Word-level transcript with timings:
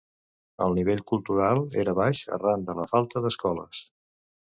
El 0.65 0.73
nivell 0.77 1.03
cultural 1.11 1.63
era 1.83 1.95
baix 2.01 2.25
arran 2.39 2.67
de 2.71 2.79
la 2.83 2.91
falta 2.97 3.27
d'escoles. 3.27 3.87